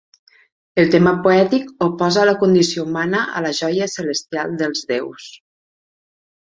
[0.83, 5.33] El tema poètic oposa la condició humana a la joia celestial dels déus.